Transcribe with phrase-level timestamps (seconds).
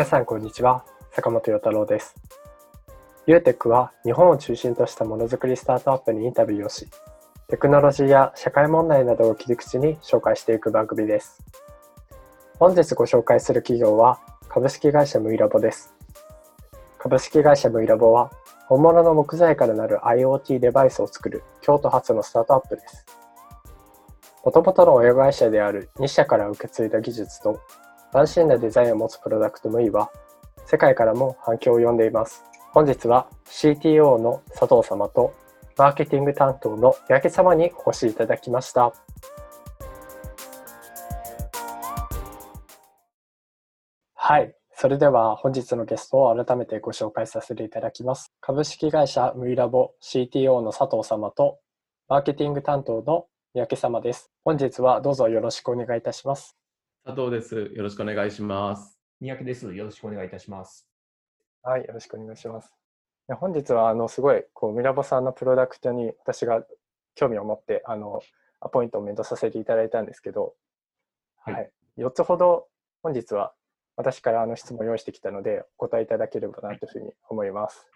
[0.00, 0.86] 皆さんこんにちは。
[1.10, 2.14] 坂本与太郎です。
[3.26, 6.88] ユーテックは日本を中心としたものづくりスタートアップにインタビューをし
[7.48, 11.44] テクノロジーや社会問題などを切り口に紹介していく番組です。
[12.58, 14.18] 本日ご紹介する企業は
[14.48, 15.92] 株式会社ムイラボです。
[16.98, 18.30] 株式会社ムイラボは
[18.68, 23.04] 本物の木材からなる IoT デバイスを作る京都発のスタートアップです。
[24.46, 27.60] もともとの親会社である2社から受け継いだ技術と
[28.12, 30.10] 斬新なデザインを持つプロダクトムイは
[30.66, 32.44] 世界からも反響を呼んでいます。
[32.72, 35.34] 本日は CTO の佐藤様と
[35.76, 38.92] マーケティング担当の三宅様にお越しいただきました。
[44.14, 44.54] はい。
[44.74, 48.32] それでは本日のゲストを改めてご紹介させていただきます。
[48.40, 51.58] 株式会社ムイラボ CTO の佐藤様と
[52.08, 54.30] マーケティング担当の三宅様です。
[54.44, 56.59] 本日はどうぞよろしくお願いいたします。
[57.02, 57.72] 佐藤です。
[57.74, 58.98] よろしくお願いします。
[59.20, 59.74] 三宅です。
[59.74, 60.86] よろしくお願いいたします。
[61.62, 62.74] はい、よろしくお願いします。
[63.40, 66.62] 本日はあのすごいこうミラボさんのプロダクトに私が
[67.14, 68.20] 興味を持ってあの
[68.60, 70.54] アポイントをメントさせていただいたんですけど、
[71.38, 72.66] はい、はい、4つほど
[73.02, 73.54] 本日は
[73.96, 77.86] 私からあの質問を用意してきたのでお答えいただければなというふうに思います。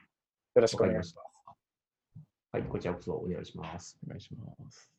[0.54, 1.42] よろしくお願いします。
[2.52, 3.98] はい、こちらこそお願いします。
[4.06, 4.93] お願いします。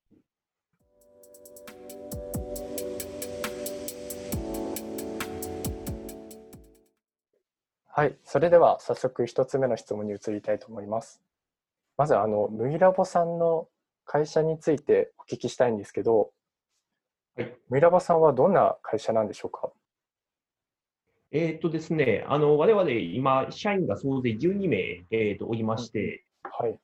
[7.97, 11.21] はい、それでは早速一つ目の質問に移りたいと思います。
[11.95, 13.69] まずあのムイラボさんの
[14.03, 16.31] 会社についてお聞きしたいんですけど、
[17.37, 19.69] はい、ムイラボさんはどんな会社なんでしょうか？
[21.31, 26.77] えっとですね、あの我々今社員が総勢12名、えー、とおりまして、はい、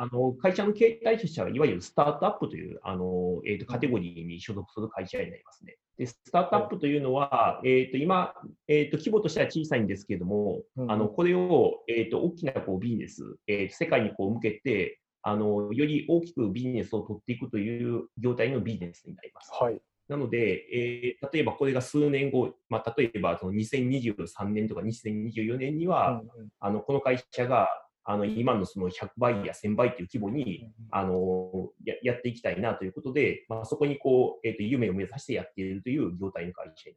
[0.00, 5.76] あの会社の形態としては、いわゆるスタートアップというあの、えーと、カテゴリーに所属する会社になりますね。
[5.98, 8.32] でスタートアップというのは、えーと、今、
[8.66, 19.50] えーと、規模としては小さいんですけれども、うん、あのこれを、えー、と大きなこうビジネス、えー、世界にこう向けてあの、より大きくビジネスを取っていくという業態のビジネスになります。
[19.52, 19.78] はい。
[20.08, 27.68] なので、えー、例えばこれが数年後、まあ、例えばその2023年とか2024年には、うんうん、あのこの会社が
[28.10, 36.90] あの今のその100倍や1000倍という規模に、あのややっていきたいなということで、まあ、そこにこう、えーと、夢を目指してやっているという業態の会社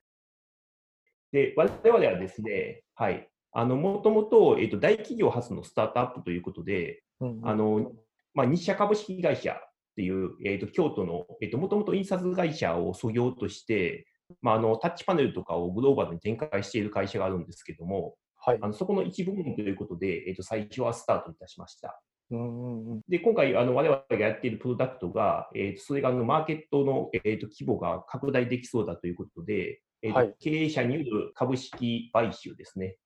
[1.31, 7.91] で、我々はですね、はい、あのもともと,、えーと大企業発のスタートアップということで、うんうん、あの
[8.33, 9.55] まあ、日社株式会社っ
[9.95, 14.07] ていう、えーと、京都の、えーと、もともと印刷会社を創業として、
[14.41, 22.01] まあ、あのタッチパネルとかをグローバルに展開している会社があるんですけども、はい、あのそこの一部分ということで、えーと、最初はスタートいたしました。
[22.31, 32.97] うんで今回、あの我々がやっているプロダクトが、えー、とそれがあのマーケットの、えー、と規模が拡大できそうだということで、えーと、はい、経営者による株式買収ですね。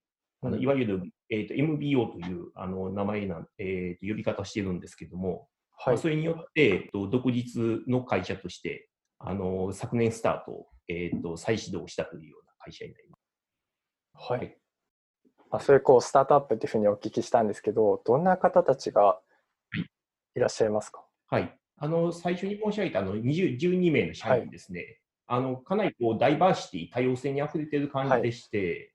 [0.42, 8.88] あのいわゆる、えー、と MBO というあの名前な、えー、と呼び方をしているんですけども、はい、まあ、それによって、えー、と独立の会社として
[9.20, 14.32] あの昨年スタート、えー、と再始動したというような会社になります。
[14.32, 14.58] はい、
[15.50, 19.20] まあ、そういうこうスタートアップっていうふうにお聞きしたんですけど、どんな方たちが
[20.36, 21.04] いらっしゃいますか？
[21.30, 28.94] はい、あの最初に申し上げたあの20 12名の社員ですね、はい、あのかなりこうダイバーシティ、多様性にあふれている感じでして、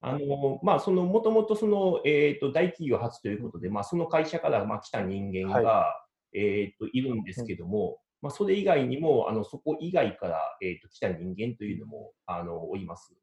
[0.00, 5.96] はい、あのまあ、そのもともとその、えーと、大企業発ということで、まあ、その会社からまあ来た人間が、は
[6.32, 13.14] い、えーと、いるんですけども、うん、まあ、それ以外にも、あのそこ以外から、えーと来た人間というのもあのおります。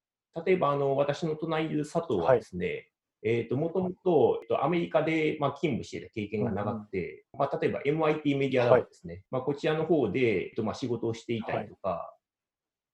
[0.45, 2.89] 例えば、あの、私の隣にいる佐藤はですね、はい。
[3.25, 12.15] えと、もともと、えっと、アメリカで、まあ、勤務していた経験が長くて、うん、まあ、例えば MIT メディアラボですね、はい、まあ、こちらの方で、えっと、まあ、仕事をしていたりとか、は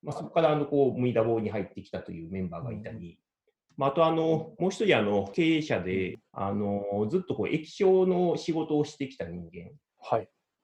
[0.03, 3.17] い、まあ、そこからあのこう、ムイダボに入ってきたというメンバーがいたり、うん、
[3.77, 9.71] まあ、あとあの、もう一人あの、経営者で、あの、ずっとこう、液晶の仕事をしてきた人間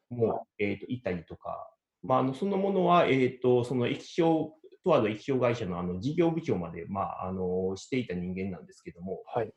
[0.10, 1.72] も、はい、えっと、いたりとか、
[2.04, 4.54] まあ、あのそのものは、えっと、その液晶
[4.86, 9.52] とある液晶会社のあの事業部長まで、まあ、あのしていた人間なんですけども、はい。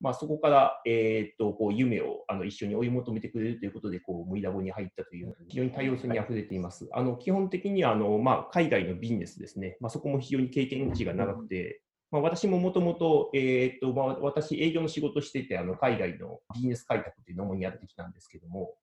[0.00, 6.88] まあ、そこから、えー、とこう夢をあの一緒に追い求めてくれるということで、こうムイダボに入ったという非常に多様性にあふれています。
[6.92, 18.74] あの基本的にあの、まあ、海外のビジネスですね、まあ、そこも非常に経験値が長くて、まあ、私ももともと、えーとまあ、私、営業の仕事をしていて、あの海外のビジネス開拓というのもやってきたんですけども、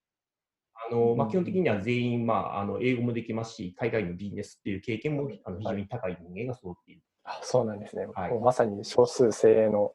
[0.87, 7.01] あのまあ、基本的には全員、まあ、あの英語もできますし、海外のビジネスっていう経験もあの非常に高い人間が揃っている。
[7.23, 9.93] あそうなんですね、はい、まさに少数精鋭の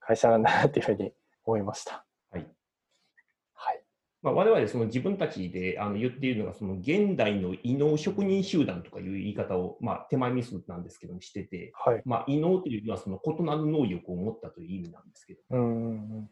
[0.00, 1.12] 会社なんだなっていうふうに
[1.44, 2.04] 思いました。
[2.30, 2.46] はい。
[3.54, 3.82] はい。
[4.22, 16.30] まあ、我々その自分たちであの言っているのが、その現代の異能職人集団とかいう言い方を、まあ、手前ミスなんですけどもしてて、はい、まあ、異能というのはその異なる能力を持ったという意味なんですけど、うんうんうん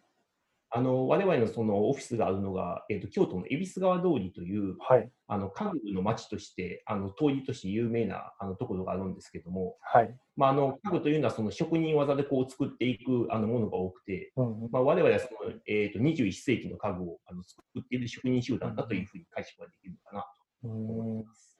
[0.77, 20.27] あの我々のそのオフィスがあるのが、えーと、京都の恵比寿川通りという、はい、あの家具の町としてあの通りとして有名なあのところがあるんですけども、はいまあ、あの家具というのはその職人技でこう作っていくあのものが多くて、うんうんまあ、我々はその、えーと、21世紀の家具をあの作っている職人集団だというふうに解釈ができるのかな
[20.61, 21.59] と思います。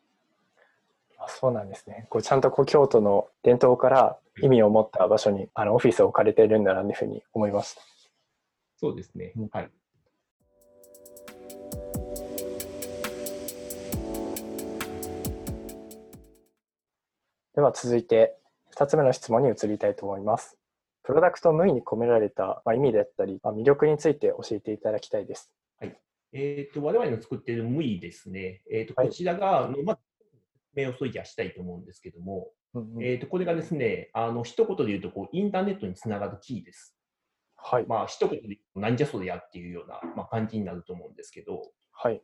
[1.19, 2.07] あそうなんですね。
[2.11, 7.96] こうちゃんとこう京都の伝統から意味を持った場所にあのオフィスを置かれているんだなというふうに思いました。
[8.77, 9.33] そうですね。
[9.53, 9.71] はい。
[17.55, 18.37] では続いて
[18.77, 20.59] 2つ目の質問に移りたいと思います。
[21.03, 25.51] プロダクト無意に込められた意味であったり、魅力について教えていただきたいです。
[25.81, 25.97] はい。
[26.33, 28.63] えっ、ー、と、我々の作っている無意ですね。
[28.71, 29.99] えっ、ー、と、こちらが、はい、まあ、
[30.75, 36.96] 名をそいじゃしたいと思うんですけども、うんうん、えっ、ー、と、これがですね、あの、一言で言うと、こう、インターネットにつながるキーです。
[37.69, 37.87] はい。
[37.89, 42.23] まあ、一言でなんじゃそれやっていうような、まあ、感じになると思うんですけど、はい。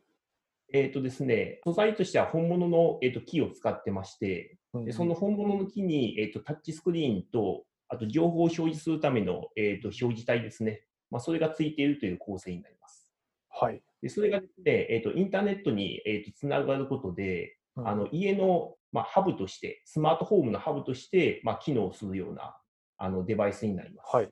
[0.71, 13.11] えっ、ー、とですね、素材としては本物の、えーと、木を使ってまして、でその本物の木に、えーと、タッチスクリーンと、あと情報を表示するための、えーと、表示体ですね、まあ、それがついているという構成になります。
[13.49, 13.83] はい。
[14.01, 22.55] でそれがですね、えーと、インターネットに、えー、とつながることで、うん、あの家の、まあ、ハブとして、スマートフォームのハブとして、まあ、機能するような
[22.97, 24.15] あのデバイスになります。
[24.15, 24.29] はい。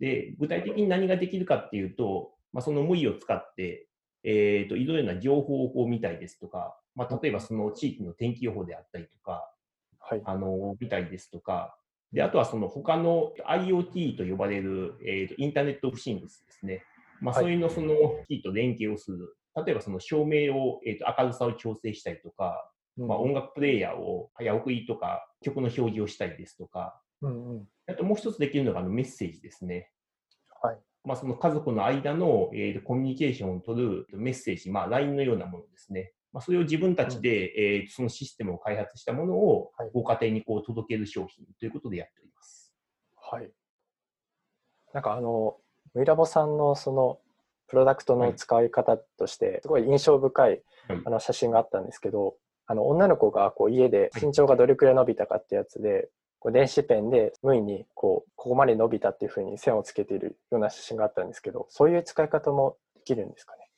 [0.00, 3.88] で、具体的に何ができるかっていうと、まあ、その無意を使って、
[4.24, 9.50] えーと、いろいろな情報をこう見たりですとか、まあ、例えばその地域の天気予報であったりとか、
[10.00, 11.76] はい、あの見たりですとか、
[12.12, 16.82] であとはその他の IoT と呼ばれる、えーと、インターネットオフシングスですね、
[17.20, 17.94] まあ、そういうのその
[18.28, 29.90] キーと連携をする、例えばその照明を、えーと、明るさを調整したりとか、うん、まあ、音楽プレイヤーを早送りとか曲の表示をしたりですとか、うんうん、あともう一つできるのがあのメッセージですね。
[30.62, 30.78] はい。
[31.04, 36.12] まあ、その家族の間の、えー、コミュニケーションを取るメッセージ、まあ、LINE のようなものですね。
[36.32, 42.74] まあ、それを自分たちで、うん、えー、そのシステムを開発したものをご家庭にこう届ける商品ということでやっております。
[43.30, 43.50] はい。
[44.92, 45.56] なんかあの、
[45.94, 47.18] ムイラボさんのその
[47.68, 50.62] プロダクトの使い方として、すごい印象深い
[51.04, 52.36] あの写真があったんですけど、
[52.66, 56.08] あの女の子がこう家で身長がどれくらい伸びたかってやつで、
[56.38, 63.70] こう電子ペンで無意にこうここまで伸びたっていうふうに線をつけているような写真があったんですけどそういう使い方もできるんですかね？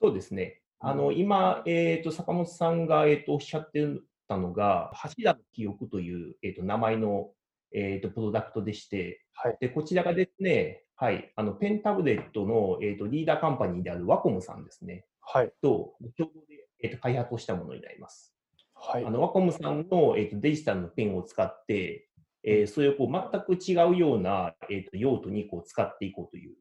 [0.00, 0.60] そうですね。
[0.80, 3.84] あの、今、えーと、坂本さんが、えーと、おっしゃって
[4.28, 7.30] たのが、柱の記憶という、えーと、名前の、
[7.72, 18.34] えー、とプロダクトでして、はい、でこちらがですね、はい、あのペンタブレットの、えー、とリーダーカンパニーであるワコムさんですね、はい、と共同で、えー、と開発をしたものになります。
[18.80, 22.08] はい、あのワコムさんの、えーと、デジタルのペンを使って、
[22.44, 26.54] えー、それをこう全く違うような、えーと、用途にこう使っていこうという、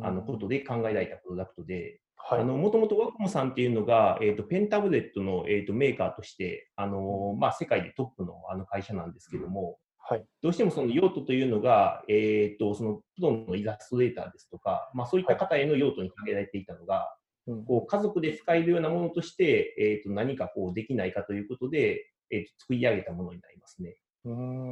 [0.00, 2.00] あのことで考えられたプロダクトで、
[2.30, 17.14] もともとワコムさんっていうのが、えーと、ペンタブレットの、えーと、メーカーとして、あのまあ、世界でトップのあの会社なんですけども、はい、どうしてもその用途というのが、えーと、そのプロのイラストレーターですとか、まあ、そういった方への用途に限られていたのが、
[17.66, 23.96] こう家族で使えるようなものとして、えー、と何かこうできないかということで、えー、と作り上げたものになりますね。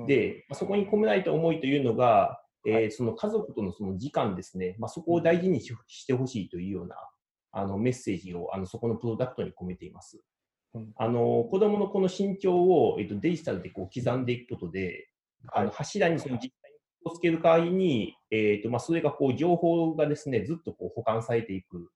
[0.07, 6.97] で、そこに込められた思いというのが、えー、その家族とのその時間ですね、まあ、そこを大事にしてほしいというような
[7.51, 10.21] あのメッセージをあのそこのプロダクトに込めています。
[10.97, 15.09] あの子供のこの身長を、えー、とデジタルでこう刻んでいくことで、
[15.53, 21.91] あの柱にその実際にをつける代わりに、えーとまあ、それがこう情報がですねずっとこう保管されていく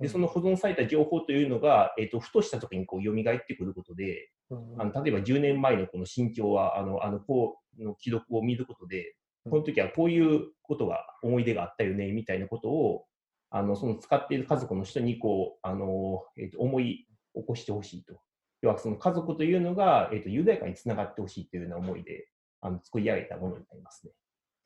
[0.00, 4.30] で、その保存された情報というのが、えっ、ー、と、ふとした時にこう蘇ってくることで、
[4.78, 9.16] あの例えば10年前のこの身長は、あの、あの、こうの記録を見ることで、
[9.48, 13.04] この時はこういうことが、思い出があったよね、みたいなことを、
[13.50, 18.20] あの、その使っている家族の人に、こう、あの、えっ、ー、と、思い起こしてほしいと。
[18.62, 22.28] 要は、その家族というのが、えっ、ー、と、緩やかにつながってほしいというような思いで、
[22.60, 24.12] あの、作り上げたものになりますね。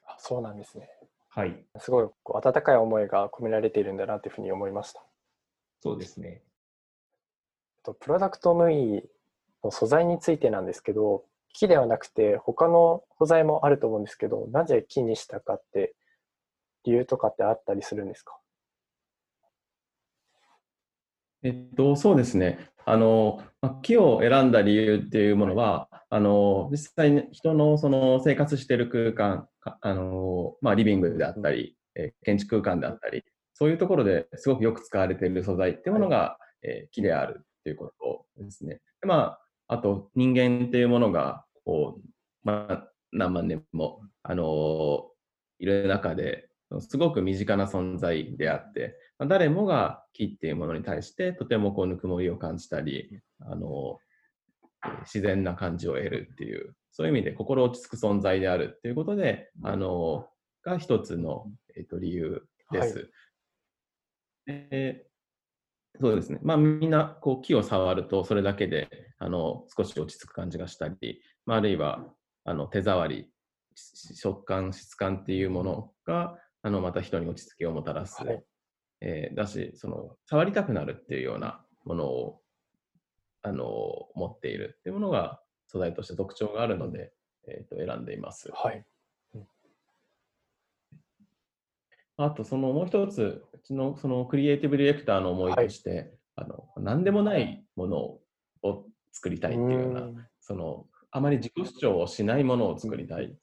[0.06, 0.88] あそうなんですね。
[1.28, 1.64] はい。
[1.78, 5.04] すごい、こう、温かい思いが込められているんだなというふうに思いました。
[5.82, 6.42] そうですね。
[7.82, 9.02] プロダクトムイ
[9.64, 15.94] の素材についてなんですけど、木ではなくて他の素材もあると思うんですけど、なぜ木にしたかって
[16.84, 18.36] 理由とかってあったりするんですか？
[21.42, 22.70] えっと、そうですね。
[22.84, 23.42] あの、
[23.82, 31.76] 木を選んだ理由っていうものは、あの、実際に人のその生活している空間、あの、まあ、リビングであったり、
[32.24, 33.24] 建築空間であったり、
[33.60, 38.80] そういうところですごくよく使われている素材っていうものが、はい、えー、木であるっていうことですね。
[39.02, 39.36] でま
[39.68, 42.08] あ、あと人間っていうものがこう、
[42.42, 45.00] まあ、何万年も、あのー、
[45.58, 46.48] いる中で
[46.78, 61.44] すごく身近な存在であって、まあ、誰もが木っていうものに対してとてもこうぬくもりを感じたり、あのー、自然な感じを得るっていう、そういう意味で心落ち着く存在であるっていうことで、あのー、が一つの、
[61.76, 62.96] えー、と理由です。
[62.96, 63.06] はい
[64.70, 66.38] えー、そうですね。
[66.42, 68.88] まあみんなこう木を触るとそれだけで
[69.18, 72.04] あの少し落ち着く感じがしたり、まあ、あるいは
[72.44, 73.30] あの手触り、
[73.74, 78.22] 食感、質感っていうものがあのまた人に落ち着きをもたらす。
[78.22, 78.44] はい、
[79.00, 82.40] えー、だし、その触りたくなるっていうようなものを
[83.42, 83.66] あの
[84.14, 87.12] 持っているっていうものが素材として特徴があるので、
[87.46, 88.50] えー、と選んでいます。
[88.52, 88.84] はい。
[92.24, 100.02] あと、そのもう一つ、うちのそのクリエイティブディレクターの思いとして、はい、あの何でもないものを作りたいっていうような、
[100.40, 103.34] そのあまり自己主張をしないものを作りたい。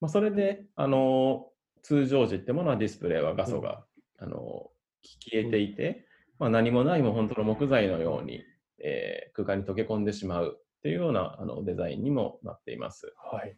[0.00, 1.46] まあ、それで、あの
[1.82, 3.84] 通常時ってものはディスプレイは画素が、
[4.18, 4.70] あの
[5.02, 6.06] 消えていて、
[6.38, 8.42] まあ、何もないも本当の木材のように、
[8.82, 13.12] えー、空間に溶け込んでしまうっていうようなあのデザインにもなっています。
[13.30, 13.56] はい、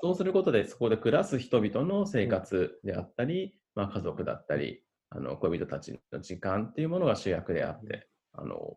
[0.00, 8.76] そうすることで、そこで暮らす人々の生活であったり、まあ、家族だったり、あの恋人たちの時間っていうものが主役であって、あの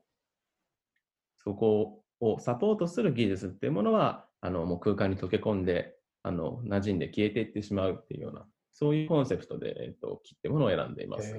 [1.38, 11.36] そこをサポートする技術っていうものは、あのもう空間に溶け込んで、あの馴染んで消えていってしまうっていうような、そういうコンセプトで、えっと、木ってものを選んでいます。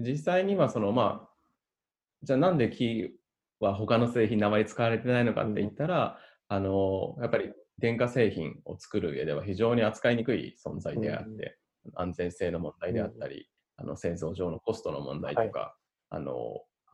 [0.00, 1.28] 実際にはその、まあ、
[2.22, 3.10] じゃあなんで木
[3.60, 6.18] は他の製品にあまり使われてないのかって言ったら、
[6.50, 13.48] うん、あのやっぱり電化製品を作る上では非常に扱いにくい存在であって、うん、安全性の問題であったり、
[13.78, 15.72] うん、あの製造上のコストの問題とか、はい、
[16.10, 16.32] あの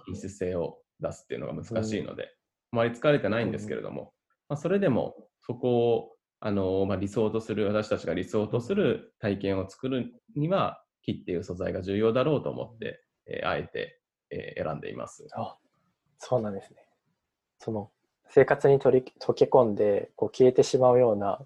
[0.07, 2.31] 品質性を出すっていうのが難しいので、
[2.73, 4.15] あまり使われてないんですけれども、
[4.49, 15.27] まあ、それでもそこをあの、まあ、理想とする私たちが理想とする体験を作るには木っていう素材が重要だろうと思って、えー、あえて、えー、選んでいます。
[15.37, 15.59] あ
[16.19, 16.79] そうなんですね。
[17.59, 17.91] その
[18.31, 21.41] 生活に取り溶け込んでこう消えてしまうような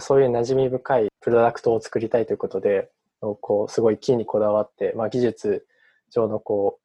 [0.00, 2.90] そういう馴染み深いプロダクトを作りたいということで
[3.20, 5.66] こうすごい木にこだわって、まあ、技術
[6.10, 6.78] 上のこ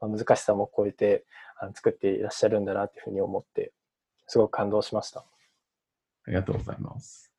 [0.00, 1.24] う、まあ、難しさも超えて
[1.60, 3.72] あの作っていらっしゃるんだなというふうに思って
[4.26, 5.20] すごく感動しました。
[5.20, 5.24] あ
[6.30, 7.32] りがとうございます。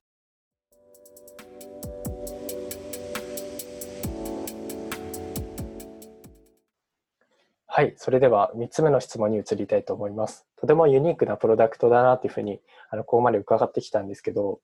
[7.68, 10.47] はい、それでは3つ目の質問に移りたいと思います。
[10.60, 12.60] とてもユニークなプロダクトだなというふうに
[12.90, 14.60] あのここまで伺ってきたんですけど、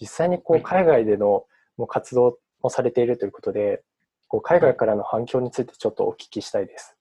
[0.00, 1.44] 実際にこう海外での
[1.76, 3.82] もう活動もされているということで、
[4.28, 6.96] こう海外からの反響についてちょっとお聞きしたいです。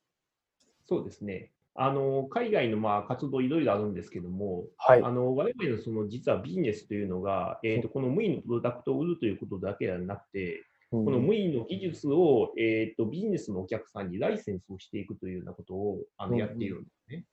[0.88, 1.52] そうですね。
[1.78, 17.26] あの海外のまあ活動いろいろあるんですけども、はい、あの我々のその実はビジネスというのが、えーと、この無意のプロダクトを売るということだけではなくて、この無意の技術を、えーと、ビジネスのお客さんにライセンスをしていくというようなことをあのやっているんですね。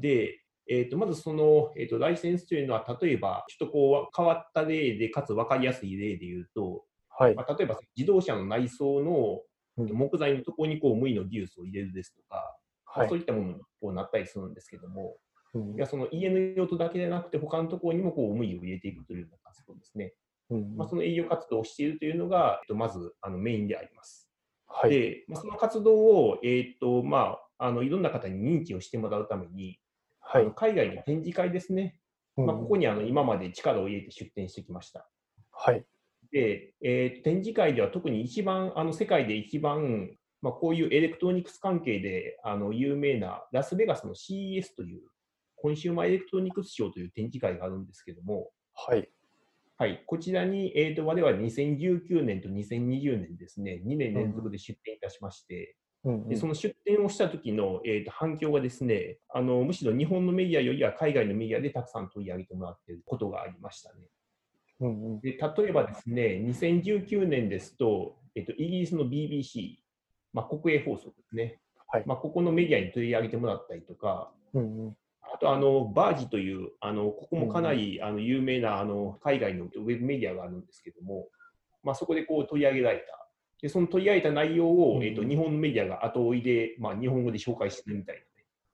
[0.00, 6.84] で、えーと、まずその、えーと、ライセンスというのは、例えば、ちょっとこう変わった例で、かつ分かりやすい例で言うと、
[7.16, 7.34] はい。
[7.34, 9.40] まあ、例えば自動車の内装の
[9.76, 15.16] 木材のところにこう無意の技術を入れるですとか、はい、そういったものにこうなったりするんですけども、
[15.54, 20.14] うん、いやその家の用途だけでなくて、他のところにもこう無意を入れていくというような活動ですね。
[20.50, 24.28] うんまあ、その営業活動をしているというのが、えっと、まずあのメインであります。
[24.66, 29.78] はい、で、まあ、その活動を、えー、っとまあ、あのいろんな方に認知をしてもらうために、
[30.20, 31.96] はい、海外の展示会ですね、
[32.36, 35.08] まあ、ここにあの今まで力を入れて出展してきました。
[35.52, 35.84] はい、
[36.32, 40.10] で、えー、展示会では特に一番、あの世界で一番、
[40.42, 45.02] まあ、こういうエレクトロニクス関係であの有名なラスベガスの CES という
[45.56, 49.08] コンシューマーエレクトロニクスショーという展示会があるんですけども、はい。
[49.76, 64.00] はい、こちらに、えーと、我々2019年と2020年ですね、2年連続で出展いたしまして、うんうん、でその出展をした時の、えーと、反響がですねあの、むしろ日本のメディアよりは海外のメディアでたくさん取り上げてもらっていることがありましたね。
[64.80, 69.76] うんうん、で例えばですね、2019年ですと、えーと、イギリスの BBC、
[70.32, 71.58] まあ、国営放送ですね、
[71.94, 72.02] はい。
[72.06, 74.96] まあ、ここのメディアに取り上げてもらったりとか、うんうん。
[75.32, 81.28] あとあの、バージという、あのここもかなり、あの有名なあの海外のウェブメディアがあるんですけども、
[81.84, 83.23] まあ、そこでこう取り上げられた。
[83.64, 88.22] でその取り上げた内容を、えーと、日本のメディアが後追いで、まあ、日本語で紹介してるみたい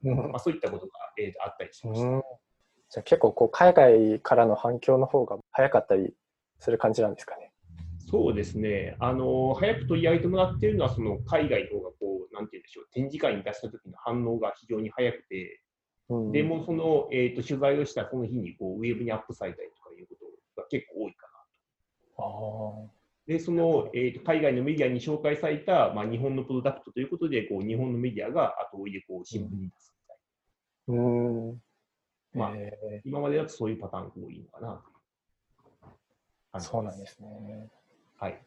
[0.03, 2.09] な、ね、まあ、そういったことが、えーと、あったりしました。
[2.09, 6.13] じゃあ結構こう海外からの反響の方が早かったり
[6.59, 7.53] する感じなんですかね？
[8.01, 15.63] そうですね、あの早く取り上げてもらっているのは、その海外の方がこう、なんていうんでしょう、展示会に出した時の反応が非常に早くて、
[16.09, 20.17] うん、でもその、えーと、取材をしたその日にこうウェブにアップされたりとかいうこ
[20.57, 22.25] とが結構多いかな
[22.89, 23.00] と。
[23.31, 29.95] で、その、えーと、海外のメディアに紹介された、まあ、日本のプロダクトということで、こう日本のメディアが後追いでこう新聞に出す
[30.89, 31.05] みたいな。
[31.05, 31.63] うん、
[32.35, 32.51] まあ、
[33.05, 34.83] 今までだとそういうパターンが多いのかな。
[36.55, 37.69] とそうなんですね。
[38.19, 38.43] はい。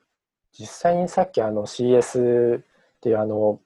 [0.51, 2.63] 実際にさっきあの CS っ
[2.99, 3.61] ていうあの、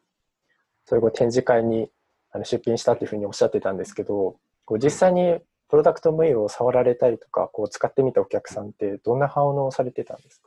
[0.85, 1.89] そういう展示会に
[2.29, 10.46] あの出品したっていうふうにおっしゃってたんですけど、こう実際にプロダクトムイを触られたりとか、こう使ってみたお客さんってどんな反応をされてたんですか？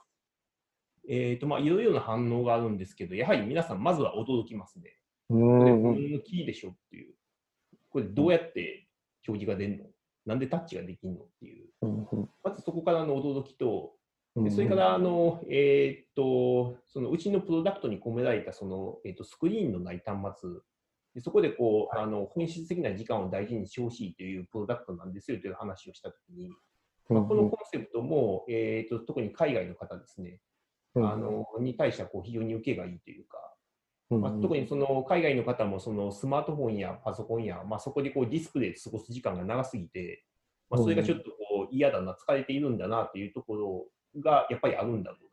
[1.10, 4.96] えっ、ー、と、まあ、いろいろな反応があるんですけど、やはり皆さん、まずは驚きますね。
[5.28, 5.58] うん。
[5.60, 7.14] これ、のキーでしょっていう。
[7.90, 8.86] これ、どうやって
[9.26, 9.84] 表示が出るの？
[10.26, 11.68] なんでタッチができるのっていう。
[12.44, 13.92] まずそこからの驚きと、
[14.36, 20.50] でそれから、あの、えっ、ー、と、そのうちのプロダクトに込められた、その、えっ、ー、と、スクリーンのない端末
[21.14, 26.50] でそこでこう、はい、あの本質的な時間を大事にしてほしいというプロダクトなんですよという話をしたときに、
[27.08, 30.40] まあ、このコンセプトも、えーと、特に海外の方ですね、
[30.96, 33.54] あのに対してはこう非常に受けがいいというか、
[34.10, 40.24] まあ、特にその海外の方もそのスマートフォンやパソコンや、まあ、そこでこうディスクで過ごす時間が長すぎて、
[40.68, 43.86] まあ、それがちょっとこう嫌だな、疲れているんだなというところ
[44.20, 45.24] がやっぱりあるんだろう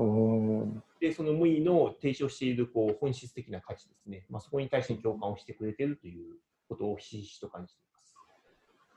[0.00, 0.82] なと。
[1.00, 6.36] で、その無意の提唱しているこう本質的な価値ですね、まあ、そこに対して共感をしてくれているという
[6.70, 8.14] ことをひしひしと感じています。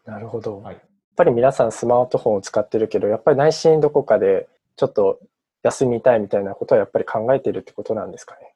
[0.06, 0.62] なるほど。
[0.62, 0.84] はい、やっ
[1.18, 4.48] ぱり皆さんスマートフォンを使ってるけど、やっぱり内心どこかで
[4.78, 5.20] ちょっと
[5.64, 8.54] 休みたいみたいなことはやっぱり考えてるってことなんですかね？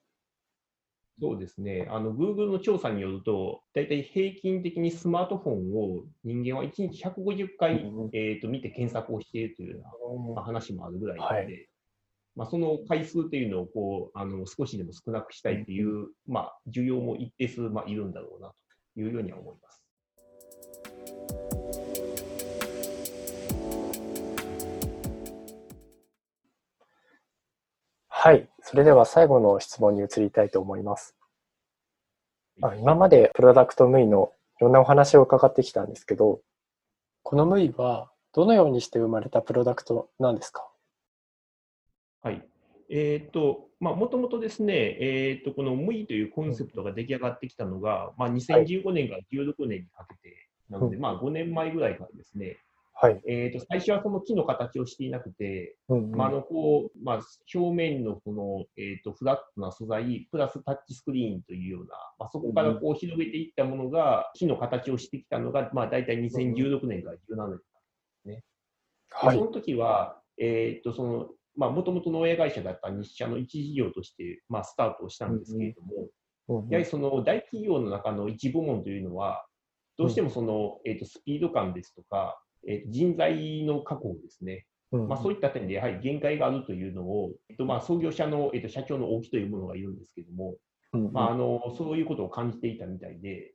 [1.21, 1.87] そうですね。
[1.91, 9.83] あの、Google の調査によると、大体平均的にスマートフォンを人間は1日150回、うん、えーと、見て検索をしているというよ
[10.31, 11.67] うな話もあるぐらいなので、はい、
[12.35, 18.51] まあ、その回数というのをこうあの少しでも少なくしたいという、まあ、需要も一定数、まあ、いるんだろうな
[18.95, 19.82] というようには思います。
[28.25, 28.47] はい。
[28.61, 31.13] それでは最後の質問に移りたいと思います。
[32.61, 34.31] あ今までプロダクトムイの
[34.61, 36.39] いろんなお話を伺ってきたんですけど、
[37.23, 40.65] このムイはどのようにして生まれたプロダクトなんですか？
[42.21, 42.41] はい。
[42.89, 52.55] えっ、ー、と、まあ、もともとですね、えっ、ー、と、この無意というコンセプトが出来上がってきたのが、まあ、2015年から16年にかけてなので、はい、まあ、5年前ぐらいからですね、
[52.95, 53.21] はい。
[53.27, 57.19] えっ、と、最初はその木の形をしていなくて、うんうん、まあ、あの、こう、まあ、
[57.53, 61.87] 表面のこの、えっ、と、フラットな素材、プラスタッチスクリーンというような、
[62.19, 67.63] まあ、そこからこう広げていったものが、木の形をしてきたのが、まあ、大体2016年から17年で
[68.21, 68.43] すね。
[69.09, 69.37] はい。
[69.37, 75.89] その時は、えっ、と、その、まあ、もともとの親会社だった日社の一事業として、まあ、スタートをしたんですけれども、
[76.47, 79.45] うんうん、やはりその大企業の中の一部門というのは、
[79.97, 90.55] どうしてもその、えー、とスピード感ですとか、えー、人材の確保ですね、まあ、そういった点でやはり限界があるというのを、えーとまあ、創業者の、えー、と社長の大木というものがいるんですけれども、
[91.11, 93.53] まあ、あのそういうことを感じていたみたいで、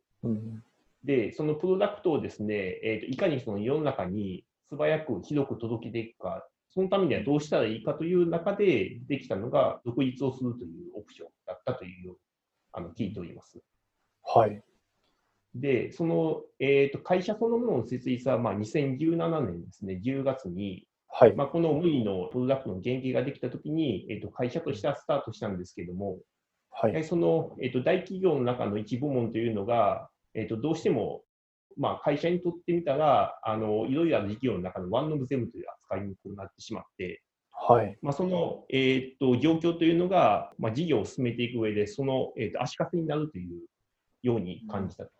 [1.04, 12.14] でそのプロダクトをですね、えー、といかにその世の中に素早く広く届けていくかそのためにはどうしたらいいかという中でできたのが、独立をするというオプションだったという
[12.72, 13.58] あの聞いております。
[14.22, 14.62] はい。
[15.60, 21.34] で、その、えーと、会社そのものの設立はまあ2017年ですね、10月に、はい。
[21.34, 26.18] まあ、この無理のプロダクトの原型ができたときに、えーと、会社としてはスタートしたんですけれども、
[26.70, 31.22] はい、その、えーと、大企業の中の一部門というのが、えー、とどうしても
[31.78, 37.96] まあ、会社にとってみたら、あのいろいろな事業の中のワンオブゼムという扱いになってしまって、はい。
[38.02, 43.60] まあ、その、えー、っと状況というのが、まあ、事業を進めていく上で、その、えー、っと足かせになるという
[44.22, 45.10] ように感じたと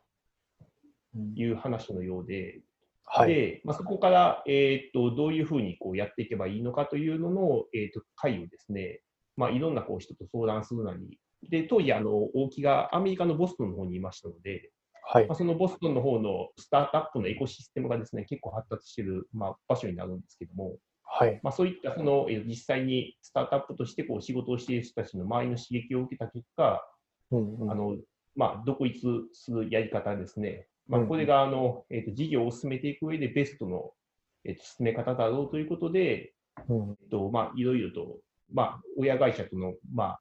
[1.34, 2.60] いう話のようで、
[3.04, 9.00] はい、でまあ、そこから、えー、っとどういうふうにこうやっていけばいいのかというのの、えー、っと会をですね、
[9.36, 11.18] まあ、いろんなこう人と相談するなり、
[11.48, 14.70] で当時あの、大木がアメリカのボストンの方にいましたので、
[15.10, 15.26] はい。
[15.26, 21.40] まあ、そのボストンの方のスタートアップのエコシステムがですね結構発達している、まあ、場所になるんですけども、はい。
[21.42, 26.82] まあ、そういったその実際にスタートアップとしてこう仕事をしている人たちの周りの刺激を受けた結果、
[27.30, 27.96] うんうん、あの
[28.36, 29.00] まあ、独立
[29.32, 33.92] するやり方ですね、まあ、これがあの、えーと、事業を進めていく上でベストの、
[34.44, 36.32] えーと、進め方だろうということで、
[36.68, 38.18] うん、えーとまあ、いろいろと、
[38.52, 40.20] まあ、親会社との、まあ、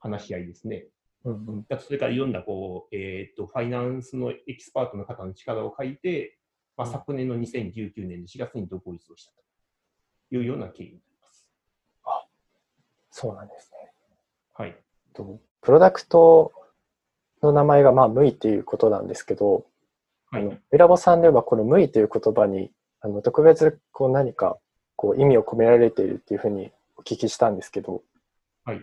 [0.00, 0.86] 話し合いですね、
[1.24, 6.36] うんうん、それからいろんなこう、えーと、ファイナンスのエキスパートの方の力を借りて、
[6.76, 9.42] まあ、昨年の2019年の4月に独立をしたと
[10.34, 11.48] いうような経緯になります。
[13.10, 13.92] そうなんですね。
[14.54, 14.76] はい。
[15.12, 16.52] とプロダクト
[17.42, 19.66] の名前が、まあ、ムイっていうことなんですけど、
[20.30, 24.58] はい、あのミラボさんではこのムイという言葉にあの特別こう何か
[24.96, 28.02] こう意味を込められているっていうふうにお聞きしたんですけど。
[28.64, 28.80] はい。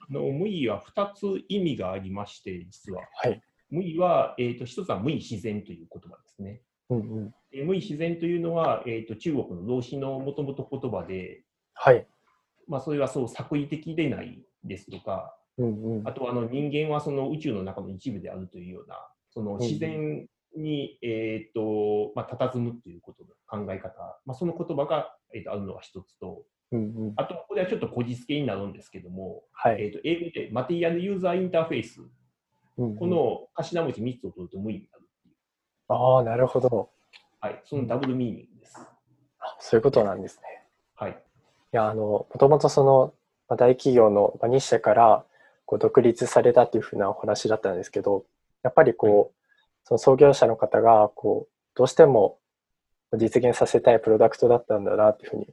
[0.00, 3.02] あの無意は2つ意味がありまして、実は。
[3.14, 3.42] はい。
[3.70, 6.60] 無意は、えーと、1つは無意自然という言葉ですね。
[6.90, 12.06] うんうんえ無意自然というのは、えーと、中国の老子のもともと言葉で、はい
[12.66, 18.96] まあ、それはそう作為的でないですとか、うんうん、あとはあの人間はその宇宙の中の一部であるというような、
[19.30, 32.02] その自然に、えーとまあ、佇むということの考え方、まあ、その言葉が、えーと、あるのが一つと、うんうん、あと、これはちょっとこじつけになるんですけども、はい、えーと、英語でマテリアルユーザーインターフェース、
[32.76, 35.34] うんうん、この頭文字3つを取ると無意になるっていう。
[35.88, 36.90] ああ、なるほど。
[37.40, 38.78] はい、そのダブルミーニングです。
[39.40, 40.64] あそういうことなんですね。
[40.94, 41.12] はい。
[41.12, 41.14] い
[41.72, 43.14] や、あの、もともとその、
[43.48, 45.24] まあ、大企業の日社から
[45.64, 48.24] こう独立されたっていうふうなお話だったんですけど、
[48.62, 49.32] やっぱりこう、はい、
[49.88, 52.38] その創業者の方が、こう、どうしても
[53.16, 55.46] 実現させたいプロダクトだったんだなっていうふうに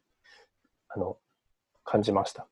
[0.90, 1.18] あの
[1.86, 2.46] 感じました。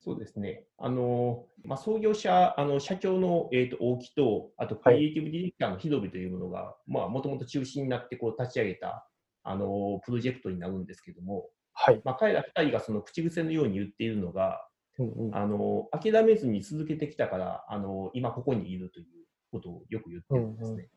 [0.00, 0.64] そうですね。
[0.78, 9.06] あの、まあ、創業者、あの社長の、えーと、大木と、あとクリエイティブディレクターのヒドビというものが、まあ、もともと中心になってこう立ち上げた、
[9.42, 12.00] あの、プロジェクトになるんですけども、はい。
[12.04, 14.66] まあ、彼ら2人がその口癖のように言っているのが、
[14.98, 19.06] うんうん、あの、諦めずに続けてきたから、あの、今ここにいるという
[19.52, 20.74] ことをよく言ってるんですね。
[20.74, 20.88] うんうん、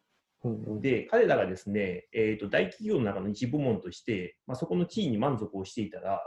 [0.82, 6.22] で、彼らがですね、えーと、大企業の中の一部門として、まあ、そこの地位に満足をしていたら、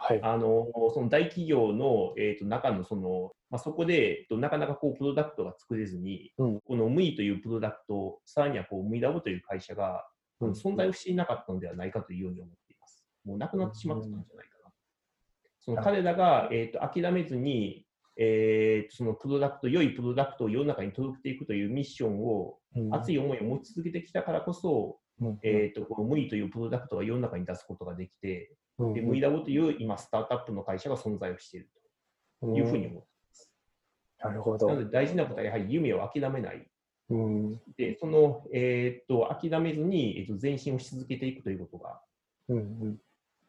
[0.00, 10.06] はい、あのその大企業の、えーと、中のその、まあ、そこで、えーと、なかなかこうプロダクトが作れずに、うん、このムイというプロダクト、さらにはこうムイラボという会社が、
[10.40, 13.04] うん、存在をしていなかったのではないかというように思っています。
[13.24, 14.70] もうなくなってしまったんじゃないかな。
[15.60, 17.84] その彼らが、えー、と諦めずに、
[18.16, 31.68] えー、そのプロダクト、良いプロダクトを世の中に届けていくというミッションを、うん、熱い思いを持ち続けてきたからこそ、うん、えーと、このムイというプロダクトが世の中に出すことができて、うん、でムイラボという今、スタートアップの会社が存在をしている
[32.40, 33.52] というふうに思っています。
[34.20, 34.68] なるほど。
[34.68, 36.66] なので大事なことはやはり夢を諦めない。
[37.10, 42.00] うん、で、その、えーと、諦めずに、えーと、前進をし続けていくということが、
[42.48, 42.98] うんうん、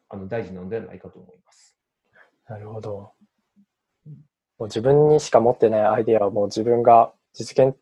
[0.08, 1.76] あの大事なのではないかと思います。
[2.48, 3.12] なるほど。
[4.58, 7.76] もう自分にしか持ってないアイデアをもう自分が実現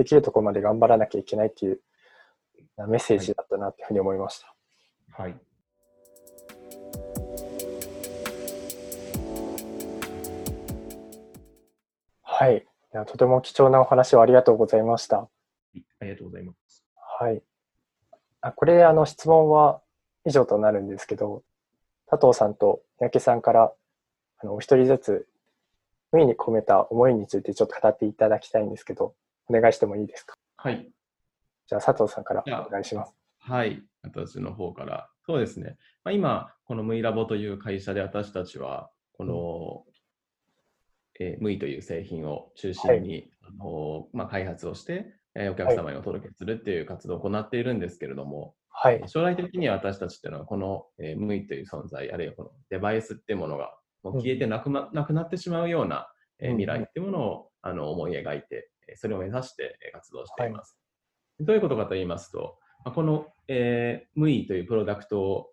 [0.00, 1.78] できるところまで頑張らなきゃいけないっていう
[2.88, 4.54] メッセージだったなっていうふうに思いました。
[5.10, 5.36] はい。
[12.22, 12.56] はい。
[12.56, 15.28] いやとても貴重なお話をありがとうございました。
[16.00, 16.82] ありがとうございます。
[17.20, 17.42] はい。
[18.40, 19.82] あこれであの質問は
[20.24, 21.42] 以上となるんですけど、
[22.08, 23.70] 佐藤さんと三宅さんから
[24.38, 25.28] あのお一人ずつ
[26.10, 29.14] 無意に込めた思いについてちょっと語っていただきたいんですけど、
[29.50, 30.34] お願いしてもいいですか？
[30.56, 30.88] はい。
[31.66, 33.14] じゃあ佐藤さんからお願いします。
[33.38, 33.82] はい。
[34.02, 35.10] 私の方から。
[35.26, 35.76] そうですね。
[36.04, 39.84] まあ、今、このムイラボという会社で私たちは、この
[41.22, 56.08] えー、ムイという製品を中心に、はい、あのまあ、開発をして、えー、お客様にお届けするっていう活動を行っているんですけれども、はい、将来的には私たちっていうのはこの、えー、ムイという存在あるいはこのデバイスっていうものがもう消えてなく,、ま、なくなってしまうような、
[56.38, 60.78] えー、未来っていうものを、あの思い描いてそれを目指して活動しています。
[61.38, 65.50] はい、どういうことかと言いますとこの、えー、ムイというプロダクトを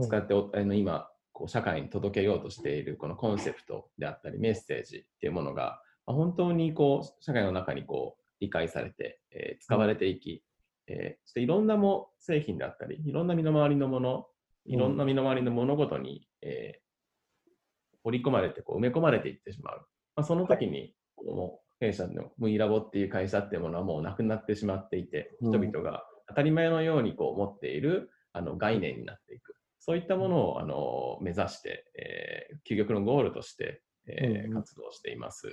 [0.00, 10.42] 使って、うん、あの今こう社会に届けようとしているこのコンセプトであったりメッセージっていうものが、まあ、本当にこう社会の中にこう理解されて、えー、使われていき、
[10.86, 14.26] えー、そしていろんなも製品であったりいろんな身の回りのもの
[14.64, 29.54] いろんな身の回りの物事に、えー、織り込まれてこう埋め込まれていってしまう、まあ、その時に、この弊社のムイラボっていう会社っていうものはもうなくなってしまっていて、人々が当たり前のようにこう持っているあの概念になっていく。
[29.78, 35.48] そういったものをあの目指して、えー、究極のゴールとして、えー、活動しています。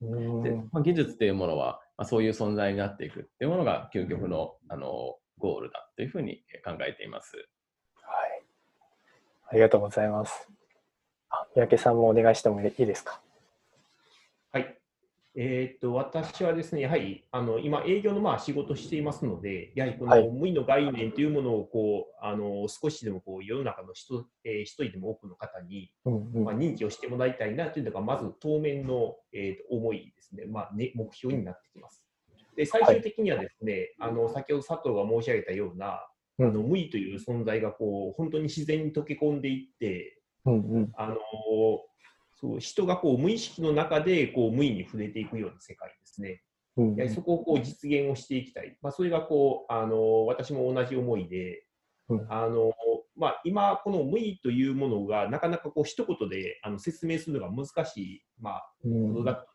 [0.00, 7.36] でまあ、技術というものは、まあ、そういう存在になっていくっていうものが究極のあのゴールだというふうに考えています。
[7.36, 8.42] はい。
[9.48, 10.48] ありがとうございます。
[11.28, 13.20] あ三宅さんもお願いしてもいいですか？
[14.52, 14.79] はい。
[15.36, 32.04] えーと、私はですね、やはりあの今、営業のまあ仕事をしていますので、やはりこの無意の概念というものをこう、はい、あの少しでもこう世の中の人,、えー、一人でも多くの方に、まあ、認知をしてもらいたいなというのが、まず当面の、えーと、思いですね,、まあね、目標になってきます。
[32.56, 36.04] で最終的にはですね、はい、あの先ほど佐藤が申し上げたような、
[36.38, 41.16] うん、あの無意という存在がこう本当に自然に溶け込んでいって、うんうん、あの
[42.40, 46.42] そう人がこう無意識の中でこう無意に触れていくような世界ですね。
[46.76, 48.76] うん、そこをこう実現をしていきたい。
[48.80, 51.64] まあ、それがこうあの私も同じ思いで、
[52.08, 52.72] うん、あの
[53.16, 59.48] まあ、今、この無意というものがなかなかこう一言であの説明するのが難しい、まあ、ことだったので、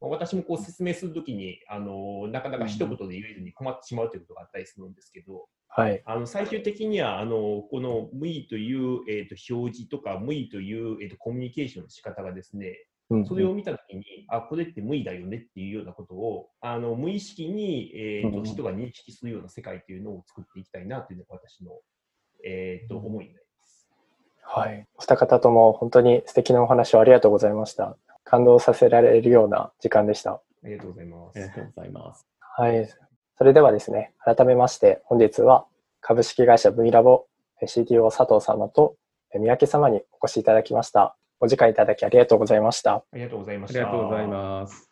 [0.00, 21.72] まあ、私もこう説明するときにあのなかなか一言で言えずに困ってしまうということがあったりするんですけど、はい、あの最終的にはあのこの無意という、えーと、表示とか無意という、えーと、コミュニケーションの仕方がですね、うんそれを見たときに、あ、これって無意だよねっていうようなことを、あの無意識に、えーと、人が認識するような世界というのを作っていきたいなというのが私の、
[22.44, 23.90] えー、と思いになります。
[24.42, 24.86] はい。
[24.94, 27.96] お二方とも本当に素敵なお話をありがとうございました。
[28.22, 30.34] 感動させられるような時間でした。
[30.34, 31.36] ありがとうございます。
[31.36, 32.26] ありがとうございます。
[32.38, 33.09] はい。
[33.40, 35.64] それではですね、改めまして本日は
[36.02, 37.24] 株式会社 V ラボ
[37.62, 38.96] CTO 佐藤様と
[39.34, 41.16] 三宅様にお越しいただきました。
[41.40, 42.96] お時間いただきありがとうございました。
[42.96, 43.80] ありがとうございました。
[43.80, 44.89] ありがとうございます。